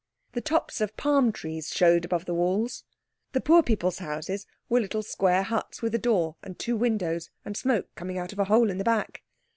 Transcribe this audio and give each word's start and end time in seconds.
The 0.31 0.41
tops 0.41 0.81
of 0.81 0.97
palm 0.97 1.31
trees 1.31 1.69
showed 1.71 2.05
above 2.05 2.25
the 2.25 2.33
walls. 2.33 2.85
The 3.33 3.39
poor 3.39 3.61
people's 3.61 3.99
houses 3.99 4.47
were 4.67 4.79
little 4.79 5.03
square 5.03 5.43
huts 5.43 5.83
with 5.83 5.93
a 5.93 5.99
door 5.99 6.37
and 6.41 6.57
two 6.57 6.75
windows, 6.75 7.29
and 7.45 7.55
smoke 7.55 7.87
coming 7.93 8.17
out 8.17 8.33
of 8.33 8.39
a 8.39 8.45
hole 8.45 8.71
in 8.71 8.79
the 8.79 8.83
back. 8.83 9.21